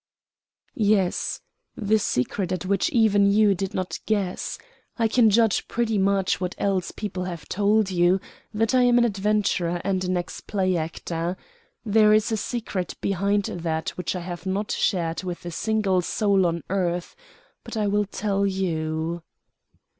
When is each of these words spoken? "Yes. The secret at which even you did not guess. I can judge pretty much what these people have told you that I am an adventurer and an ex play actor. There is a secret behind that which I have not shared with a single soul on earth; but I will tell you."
"Yes. 0.73 1.41
The 1.75 1.99
secret 1.99 2.51
at 2.51 2.65
which 2.65 2.89
even 2.89 3.31
you 3.31 3.53
did 3.53 3.75
not 3.75 3.99
guess. 4.07 4.57
I 4.97 5.07
can 5.07 5.29
judge 5.29 5.67
pretty 5.67 5.99
much 5.99 6.41
what 6.41 6.55
these 6.59 6.91
people 6.91 7.25
have 7.25 7.47
told 7.47 7.91
you 7.91 8.19
that 8.51 8.73
I 8.73 8.81
am 8.81 8.97
an 8.97 9.05
adventurer 9.05 9.79
and 9.83 10.03
an 10.03 10.17
ex 10.17 10.41
play 10.41 10.75
actor. 10.75 11.37
There 11.85 12.13
is 12.15 12.31
a 12.31 12.37
secret 12.37 12.95
behind 12.99 13.43
that 13.43 13.89
which 13.89 14.15
I 14.15 14.21
have 14.21 14.47
not 14.47 14.71
shared 14.71 15.21
with 15.21 15.45
a 15.45 15.51
single 15.51 16.01
soul 16.01 16.47
on 16.47 16.63
earth; 16.71 17.15
but 17.63 17.77
I 17.77 17.85
will 17.85 18.05
tell 18.05 18.43
you." 18.47 19.21